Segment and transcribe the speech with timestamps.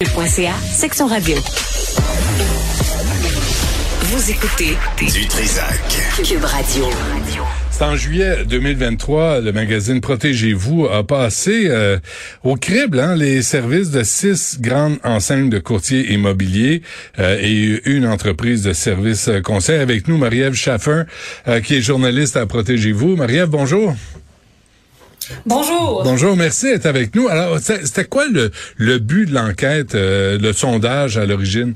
[0.00, 1.36] .ca, section radio.
[4.00, 5.78] Vous écoutez Du Trisac.
[6.24, 6.86] Cube Radio.
[7.70, 11.98] C'est en juillet 2023, le magazine Protégez-vous a passé euh,
[12.44, 16.80] au crible hein, les services de six grandes enseignes de courtiers immobiliers
[17.18, 19.80] euh, et une entreprise de services euh, conseil.
[19.80, 21.04] Avec nous, Marie-Ève Schaffin,
[21.62, 23.16] qui est journaliste à Protégez-vous.
[23.16, 23.94] Marie-Ève, bonjour.
[25.46, 26.02] Bonjour.
[26.04, 27.28] Bonjour, merci d'être avec nous.
[27.28, 31.74] Alors, c'était quoi le, le but de l'enquête, le sondage à l'origine?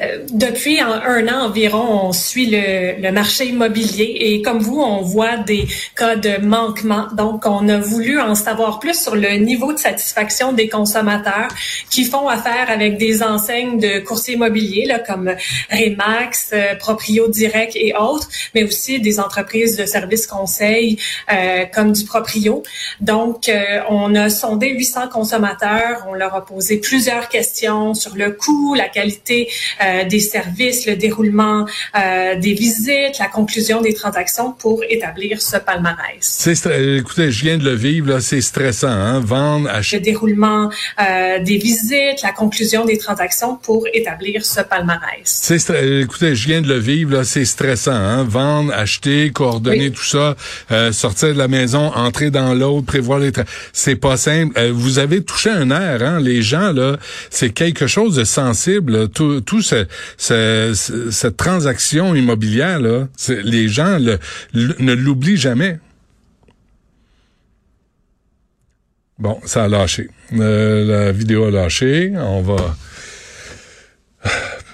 [0.00, 5.36] Euh, depuis un, an environ, on suit le, marché immobilier et comme vous, on voit
[5.36, 7.06] des cas de manquement.
[7.16, 11.48] Donc, on a voulu en savoir plus sur le niveau de satisfaction des consommateurs
[11.90, 15.34] qui font affaire avec des enseignes de coursiers immobiliers là, comme
[15.70, 20.98] Remax, euh, Proprio Direct et autres, mais aussi des entreprises de services conseils
[21.32, 22.62] euh, comme du Proprio.
[23.00, 23.50] Donc,
[23.88, 28.88] on a sondé 800 consommateurs, on leur a posé plusieurs questions sur le coût, la
[28.88, 29.48] qualité
[29.82, 35.56] euh, des services, le déroulement euh, des visites, la conclusion des transactions pour établir ce
[35.56, 36.18] palmarès.
[36.20, 36.66] C'est
[36.98, 39.96] écoutez, je viens de le vivre là, c'est stressant, hein, vendre, acheter.
[39.96, 45.00] Le déroulement euh, des visites, la conclusion des transactions pour établir ce palmarès.
[45.24, 45.58] C'est
[46.02, 50.36] écoutez, je viens de le vivre là, c'est stressant, hein, vendre, acheter, coordonner tout ça,
[50.92, 53.30] sortir de la maison, entrer dans l'autre, prévoir les
[53.72, 54.60] c'est pas simple.
[54.70, 56.96] vous avez touché un air, hein, les gens là,
[57.30, 62.78] c'est quelque chose de sensible, tout, tout cette transaction immobilière,
[63.28, 63.98] les gens
[64.54, 65.80] ne l'oublient jamais.
[69.18, 70.08] Bon, ça a lâché.
[70.38, 72.12] Euh, la vidéo a lâché.
[72.16, 72.76] On va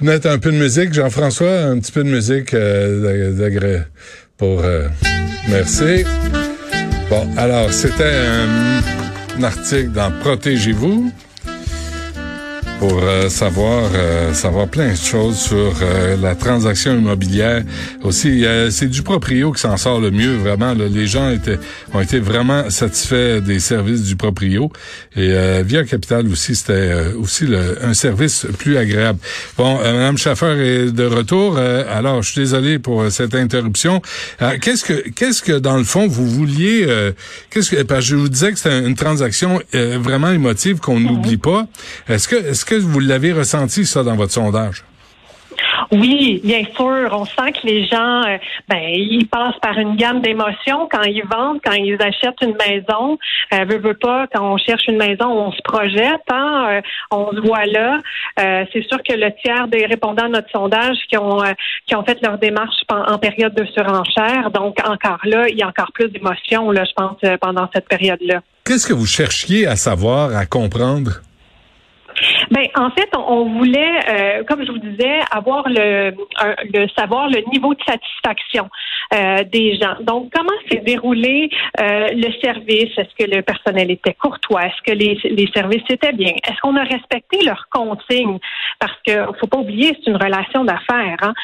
[0.03, 0.93] mettre un peu de musique.
[0.93, 3.81] Jean-François, un petit peu de musique euh,
[4.37, 4.61] pour...
[4.61, 4.89] Euh,
[5.49, 6.05] merci.
[7.09, 8.27] Bon, alors, c'était
[9.39, 11.11] un article dans Protégez-vous
[12.79, 17.63] pour euh, savoir euh, savoir plein de choses sur euh, la transaction immobilière.
[18.03, 20.75] Aussi, c'est du proprio qui s'en sort le mieux, vraiment.
[20.75, 21.59] Les gens étaient,
[21.93, 24.71] ont été vraiment satisfaits des services du proprio.
[25.17, 25.33] Et
[25.63, 27.47] Via Capital aussi, c'était aussi
[27.83, 29.19] un service plus agréable.
[29.57, 31.59] Bon, Mme Schaffer est de retour.
[31.59, 34.01] alors, je suis désolé pour cette interruption.
[34.61, 36.87] qu'est-ce que qu'est-ce que dans le fond vous vouliez
[37.51, 41.07] Qu'est-ce que parce que je vous disais que c'était une transaction vraiment émotive qu'on mhm.
[41.07, 41.67] n'oublie pas.
[42.09, 44.85] Est-ce que est-ce que vous l'avez ressenti, ça, dans votre sondage?
[45.93, 47.09] Oui, bien sûr.
[47.13, 48.39] On sent que les gens, euh,
[48.69, 53.19] ben, ils passent par une gamme d'émotions quand ils vendent, quand ils achètent une maison.
[53.55, 57.31] Euh, veut, veut pas, quand on cherche une maison, on se projette, hein, euh, on
[57.31, 58.01] se voit là.
[58.41, 61.43] Euh, c'est sûr que le tiers des répondants à notre sondage qui ont
[61.87, 65.69] qui ont fait leur démarche en, période de surenchère, donc encore là, il y a
[65.69, 68.41] encore plus d'émotions là, je pense, pendant cette période-là.
[68.65, 71.21] Qu'est-ce que vous cherchiez à savoir, à comprendre?
[72.51, 76.13] Ben, en fait, on, voulait, euh, comme je vous disais, avoir le,
[76.73, 78.69] le savoir le niveau de satisfaction
[79.15, 79.97] euh, des gens.
[80.01, 82.97] Donc, comment s'est déroulé euh, le service?
[82.97, 84.67] Est-ce que le personnel était courtois?
[84.67, 86.33] Est-ce que les, les services étaient bien?
[86.49, 88.39] Est-ce qu'on a respecté leurs consignes?
[88.79, 91.19] Parce que faut pas oublier, c'est une relation d'affaires.
[91.23, 91.35] Hein?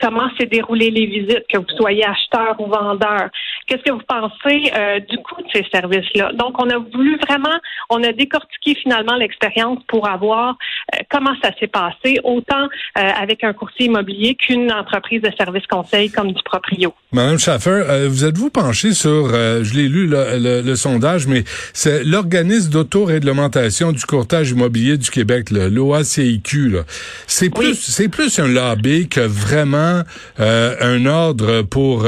[0.00, 3.30] comment s'est déroulé les visites, que vous soyez acheteur ou vendeur?
[3.66, 4.70] Qu'est-ce que vous pensez
[5.08, 6.32] du coût de ces services-là?
[6.34, 7.56] Donc, on a voulu vraiment,
[7.90, 13.44] on a décortiqué finalement l'expérience pour avoir euh, comment ça s'est passé, autant euh, avec
[13.44, 16.94] un courtier immobilier qu'une entreprise de services conseil comme du Proprio.
[17.12, 22.70] Madame Schaffer, euh, vous êtes-vous penché sur, je l'ai lu le, sondage, mais c'est l'organisme
[22.70, 26.78] d'auto-réglementation du courtage immobilier du Québec, l'OACIQ.
[27.26, 30.02] C'est plus, c'est plus un lobby que vraiment
[30.38, 32.06] un ordre pour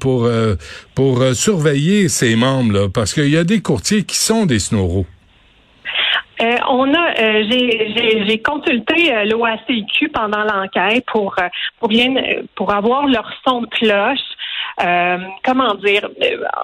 [0.00, 0.28] pour
[0.94, 5.06] pour surveiller ses membres, parce qu'il y a des courtiers qui sont des snoros.
[6.40, 11.34] Euh, on a, euh, j'ai consulté euh, l'OACIQ pendant l'enquête pour
[11.80, 12.14] pour bien
[12.54, 14.20] pour avoir leur son de cloche.
[15.44, 16.08] comment dire?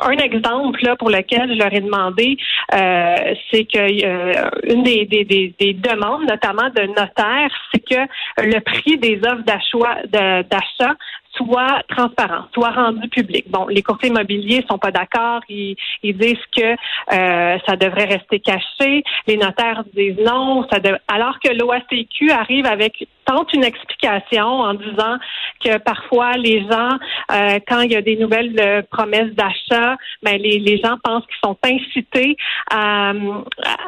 [0.02, 2.36] Un exemple là, pour lequel je leur ai demandé
[2.70, 5.24] c'est que une des, des,
[5.58, 8.00] des, demandes notamment de notaires c'est que
[8.38, 10.94] le prix des offres d'achat
[11.36, 13.50] soit transparent, soit rendu public.
[13.50, 16.74] Bon, les courtiers immobiliers sont pas d'accord, ils, disent que
[17.12, 20.66] euh, ça devrait rester caché, les notaires disent non,
[21.08, 25.16] alors que l'OACQ arrive avec tente une explication en disant
[25.64, 26.90] que parfois les gens,
[27.32, 31.24] euh, quand il y a des nouvelles euh, promesses d'achat, ben les, les gens pensent
[31.26, 32.36] qu'ils sont incités
[32.70, 33.12] à,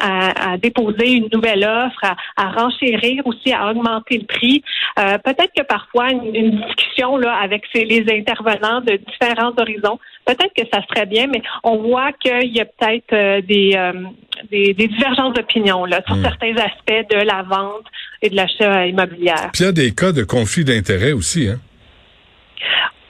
[0.00, 4.62] à, à, déposer une nouvelle offre, à, à renchérir aussi, à augmenter le prix.
[4.96, 10.66] Peut-être que parfois une, une discussion là avec les intervenants de différents horizons peut-être que
[10.72, 13.92] ça serait bien, mais on voit qu'il y a peut-être euh, des, euh,
[14.50, 16.22] des, des, divergences d'opinion là, sur Hmm.
[16.22, 17.86] certains aspects de la vente
[18.22, 19.34] et de l'achat immobilier.
[19.52, 21.58] Puis il y a des cas de conflit d'intérêts aussi, hein?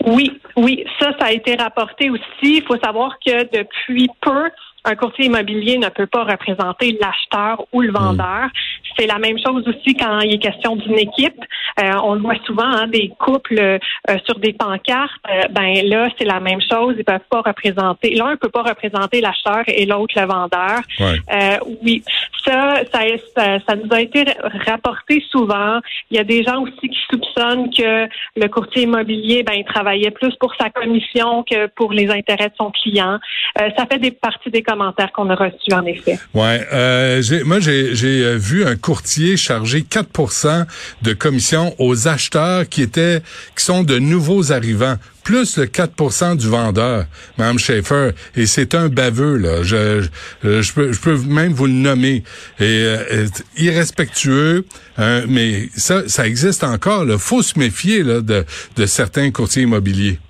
[0.05, 2.23] Oui, oui, ça, ça a été rapporté aussi.
[2.43, 4.50] Il faut savoir que depuis peu,
[4.85, 8.49] un courtier immobilier ne peut pas représenter l'acheteur ou le vendeur.
[8.98, 11.40] C'est la même chose aussi quand il est question d'une équipe.
[11.81, 13.78] Euh, on le voit souvent, hein, des couples euh,
[14.25, 15.12] sur des pancartes.
[15.31, 16.94] Euh, ben là, c'est la même chose.
[16.98, 18.14] Ils peuvent pas représenter.
[18.14, 20.81] L'un ne peut pas représenter l'acheteur et l'autre le vendeur.
[21.00, 21.20] Ouais.
[21.32, 22.02] Euh, oui,
[22.44, 23.00] ça, ça,
[23.37, 24.25] ça, ça nous a été
[24.66, 25.81] rapporté souvent.
[26.10, 30.10] Il y a des gens aussi qui soupçonnent que le courtier immobilier, ben, il travaillait
[30.10, 33.19] plus pour sa commission que pour les intérêts de son client.
[33.60, 36.19] Euh, ça fait des parties des commentaires qu'on a reçus, en effet.
[36.34, 40.68] Ouais, euh, moi j'ai vu un courtier charger 4
[41.02, 43.20] de commission aux acheteurs qui étaient
[43.56, 44.94] qui sont de nouveaux arrivants
[45.24, 47.06] plus le 4 du vendeur,
[47.36, 49.64] Mme Schaeffer, et c'est un baveux là.
[49.64, 50.06] Je,
[50.44, 52.22] je, peux je peux même vous le nommer.
[52.60, 54.64] Et euh, irrespectueux,
[54.98, 57.04] hein, mais ça ça existe encore.
[57.08, 58.44] Il faut se méfier là de
[58.76, 60.20] de certains courtiers immobiliers.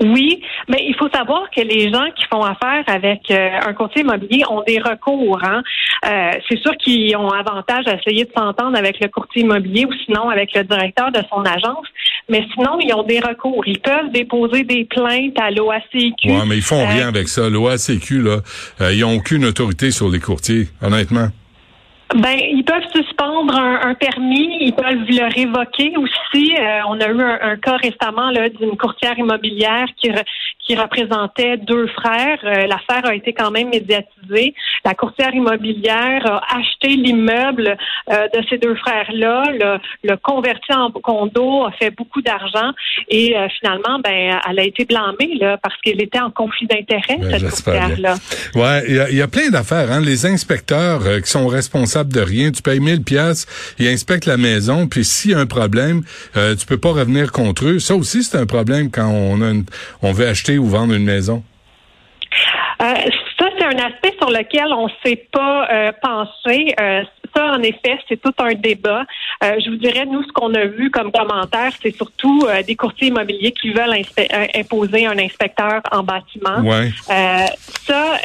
[0.00, 4.02] Oui, mais il faut savoir que les gens qui font affaire avec euh, un courtier
[4.02, 5.38] immobilier ont des recours.
[5.42, 5.62] Hein.
[6.06, 9.92] Euh, c'est sûr qu'ils ont avantage à essayer de s'entendre avec le courtier immobilier ou
[10.04, 11.86] sinon avec le directeur de son agence.
[12.28, 13.62] Mais sinon, ils ont des recours.
[13.66, 16.30] Ils peuvent déposer des plaintes à l'OACQ.
[16.30, 17.48] Ouais, mais ils font Euh, rien avec ça.
[17.48, 18.38] L'OACQ là,
[18.80, 21.28] euh, ils ont aucune autorité sur les courtiers, honnêtement.
[22.14, 26.54] Ben, ils peuvent suspendre un, un permis, ils peuvent le révoquer aussi.
[26.60, 30.22] Euh, on a eu un, un cas récemment là d'une courtière immobilière qui re-
[30.66, 32.38] qui représentait deux frères.
[32.44, 34.54] Euh, L'affaire a été quand même médiatisée.
[34.84, 37.76] La courtière immobilière a acheté l'immeuble
[38.10, 39.78] euh, de ces deux frères-là, le,
[40.08, 42.70] le converti en condo, a fait beaucoup d'argent
[43.08, 47.38] et finalement, ben, elle a été blâmée là parce qu'elle était en conflit d'intérêts Ben,
[47.38, 48.14] cette courtière-là.
[48.54, 49.90] Ouais, il y y a plein d'affaires.
[49.90, 50.00] Hein?
[50.00, 53.46] Les inspecteurs qui sont responsables de rien, tu payes 1000 pièces,
[53.78, 56.02] ils inspectent la maison, puis s'il y a un problème,
[56.36, 57.78] euh, tu peux pas revenir contre eux.
[57.78, 59.52] Ça aussi, c'est un problème quand on a
[60.02, 61.44] on veut acheter ou vendre une maison.
[62.82, 62.94] Euh,
[63.38, 66.74] ça, c'est un aspect sur lequel on ne s'est pas euh, pensé.
[66.80, 67.02] Euh,
[67.36, 69.04] ça, en effet, c'est tout un débat.
[69.42, 72.76] Euh, je vous dirais, nous, ce qu'on a vu comme commentaire, c'est surtout euh, des
[72.76, 73.94] courtiers immobiliers qui veulent
[74.54, 76.60] imposer un inspecteur en bâtiment.
[76.60, 76.90] Ouais.
[77.10, 77.46] Euh,
[77.86, 78.16] ça,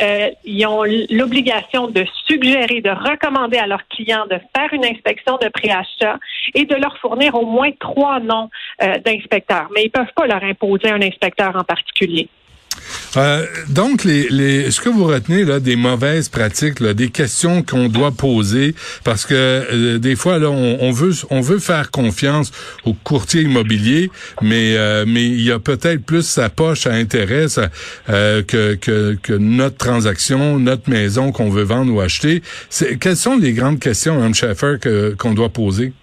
[0.46, 5.50] ils ont l'obligation de suggérer, de recommander à leurs clients de faire une inspection de
[5.50, 6.18] préachat
[6.54, 8.50] et de leur fournir au moins trois noms
[8.80, 9.68] d'inspecteurs.
[9.76, 12.30] Mais ils peuvent pas leur imposer un inspecteur en particulier.
[13.18, 17.64] Euh, donc, les, les, ce que vous retenez là des mauvaises pratiques, là, des questions
[17.64, 21.92] qu'on doit poser, parce que euh, des fois là, on, on veut on veut faire
[21.92, 22.52] confiance
[22.86, 24.12] au courtier immobilier,
[24.42, 27.46] mais euh, mais il y a peut-être plus sa poche à intérêt
[28.10, 32.42] euh, que, que que notre transaction, notre maison qu'on veut vendre ou acheter.
[33.00, 34.76] Quelles sont les grandes questions, Mme Schaeffer,
[35.18, 35.94] qu'on doit poser?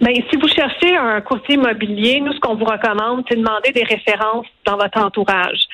[0.00, 3.72] Ben, si vous cherchez un courtier immobilier, nous, ce qu'on vous recommande, c'est de demander
[3.72, 5.66] des références dans votre entourage.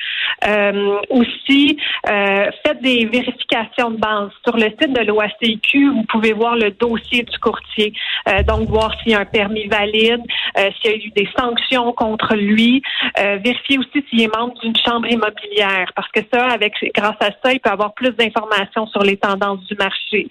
[0.47, 1.77] Euh, aussi,
[2.09, 4.29] euh, faites des vérifications de base.
[4.45, 7.93] Sur le site de l'OACQ, vous pouvez voir le dossier du courtier.
[8.27, 10.21] Euh, donc, voir s'il y a un permis valide,
[10.57, 12.81] euh, s'il y a eu des sanctions contre lui.
[13.19, 15.91] Euh, vérifier aussi s'il est membre d'une chambre immobilière.
[15.95, 19.65] Parce que ça, avec grâce à ça, il peut avoir plus d'informations sur les tendances
[19.65, 20.27] du marché.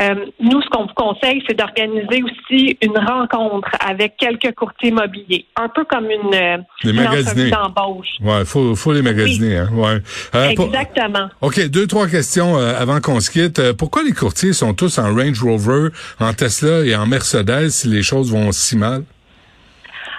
[0.00, 5.46] Euh, nous, ce qu'on vous conseille, c'est d'organiser aussi une rencontre avec quelques courtiers immobiliers,
[5.56, 8.08] un peu comme une, une entrevue d'embauche.
[8.20, 9.68] Ouais, faut faut les magasiner, hein?
[9.72, 9.98] Ouais.
[10.34, 11.28] Euh, pour- Exactement.
[11.40, 13.58] OK, deux, trois questions euh, avant qu'on se quitte.
[13.58, 15.88] Euh, pourquoi les courtiers sont tous en Range Rover,
[16.20, 19.02] en Tesla et en Mercedes si les choses vont si mal?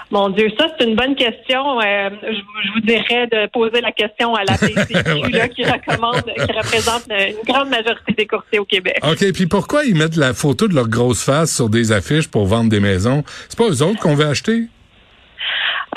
[0.09, 1.81] Mon Dieu, ça, c'est une bonne question.
[1.81, 6.23] Euh, je, je vous dirais de poser la question à la PCQ, là, qui recommande,
[6.33, 8.99] qui représente une grande majorité des courtiers au Québec.
[9.03, 12.45] OK, puis pourquoi ils mettent la photo de leur grosse face sur des affiches pour
[12.45, 13.25] vendre des maisons?
[13.49, 14.67] C'est pas eux autres qu'on veut acheter?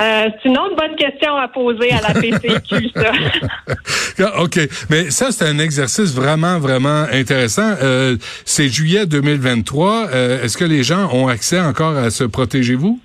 [0.00, 4.32] Euh, c'est une autre bonne question à poser à la PCQ, ça.
[4.40, 7.74] OK, mais ça, c'est un exercice vraiment, vraiment intéressant.
[7.82, 10.08] Euh, c'est juillet 2023.
[10.12, 13.00] Euh, Est-ce que les gens ont accès encore à se protéger vous?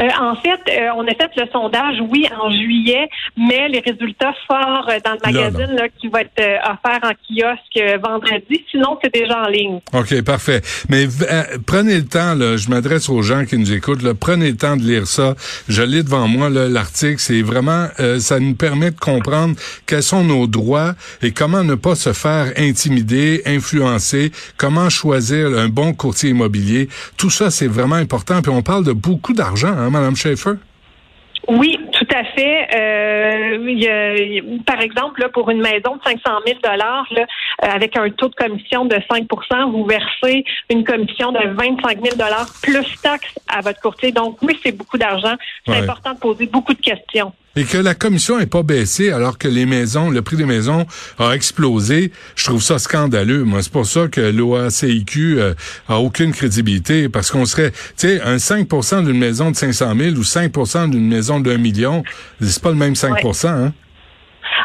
[0.00, 4.34] Euh, en fait, euh, on a fait le sondage, oui, en juillet, mais les résultats
[4.48, 7.98] sortent euh, dans le Là, magazine là, qui va être euh, offert en kiosque euh,
[8.02, 8.64] vendredi.
[8.70, 9.80] Sinon, c'est déjà en ligne.
[9.92, 10.60] OK, parfait.
[10.88, 11.06] Mais
[11.66, 14.76] prenez le temps, là, je m'adresse aux gens qui nous écoutent, là, prenez le temps
[14.76, 15.34] de lire ça.
[15.68, 17.18] Je lis devant moi l'article.
[17.18, 19.54] C'est vraiment, euh, ça nous permet de comprendre
[19.86, 25.68] quels sont nos droits et comment ne pas se faire intimider, influencer, comment choisir un
[25.68, 26.88] bon courtier immobilier.
[27.16, 28.42] Tout ça, c'est vraiment important.
[28.42, 30.54] Puis on parle de beaucoup d'argent, hein, Madame Schaeffer?
[31.48, 32.68] Oui, tout à fait.
[32.74, 37.06] Euh, il y a, par exemple, là, pour une maison de 500 000 dollars,
[37.58, 42.46] avec un taux de commission de 5% vous versez une commission de 25 000 dollars
[42.62, 44.12] plus taxes à votre courtier.
[44.12, 45.34] Donc oui, c'est beaucoup d'argent.
[45.66, 47.32] C'est important de poser beaucoup de questions.
[47.54, 50.86] Et que la commission n'est pas baissée alors que les maisons, le prix des maisons
[51.18, 53.44] a explosé, je trouve ça scandaleux.
[53.44, 55.54] Moi, c'est pour ça que l'OACIQ euh,
[55.86, 60.16] a aucune crédibilité parce qu'on serait, tu sais, un 5% d'une maison de 500 000
[60.16, 62.02] ou 5% d'une maison d'un million,
[62.40, 63.74] c'est pas le même 5 hein?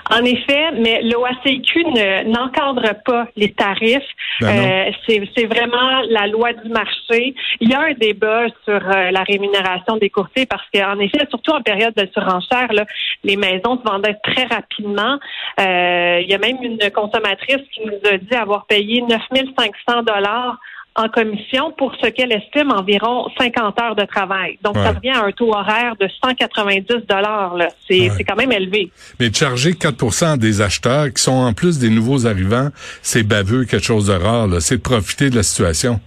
[0.10, 1.84] En effet, mais l'OACQ
[2.28, 4.04] n'encadre pas les tarifs.
[4.40, 7.36] Ben euh, c'est vraiment la loi du marché.
[7.60, 11.52] Il y a un débat sur euh, la rémunération des courtiers parce qu'en effet, surtout
[11.52, 12.86] en période de surenchère, là,
[13.24, 15.18] les maisons se vendaient très rapidement.
[15.60, 20.58] Euh, il y a même une consommatrice qui nous a dit avoir payé 9500 dollars
[20.98, 24.58] en commission pour ce qu'elle estime environ 50 heures de travail.
[24.64, 27.56] Donc, ça revient à un taux horaire de 190 dollars.
[27.88, 28.92] C'est quand même élevé.
[29.20, 32.70] Mais de charger 4% des acheteurs qui sont en plus des nouveaux arrivants,
[33.02, 34.48] c'est baveux, quelque chose de rare.
[34.60, 36.00] C'est de profiter de la situation.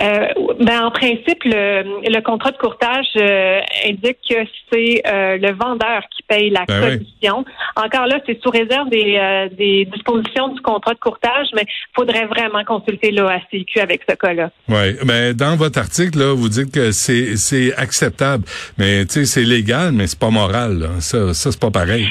[0.00, 0.26] Euh,
[0.60, 4.36] ben, en principe, le, le contrat de courtage euh, indique que
[4.72, 7.44] c'est euh, le vendeur qui paye la ben commission.
[7.76, 11.94] Encore là, c'est sous réserve des, euh, des dispositions du contrat de courtage, mais il
[11.94, 14.50] faudrait vraiment consulter l'OACQ avec ce cas-là.
[14.68, 18.44] Oui, mais dans votre article, là, vous dites que c'est, c'est acceptable,
[18.78, 20.88] mais tu sais, c'est légal, mais c'est pas moral.
[21.00, 22.08] Ça, ça c'est pas pareil.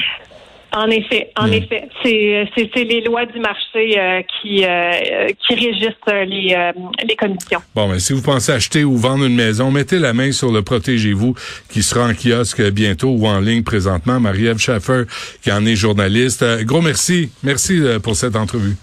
[0.74, 1.52] En effet, en hmm.
[1.52, 5.92] effet, c'est c'est les lois du marché euh, qui euh, qui régissent
[6.26, 6.72] les euh,
[7.06, 7.60] les commissions.
[7.74, 10.62] Bon, mais si vous pensez acheter ou vendre une maison, mettez la main sur le
[10.62, 11.34] protégez-vous
[11.68, 14.18] qui sera en kiosque bientôt ou en ligne présentement.
[14.18, 15.02] Marie-Ève Schaffer,
[15.42, 16.44] qui en est journaliste.
[16.64, 18.76] gros merci, merci pour cette entrevue.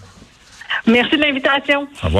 [0.86, 1.88] Merci de l'invitation.
[2.02, 2.18] Au revoir.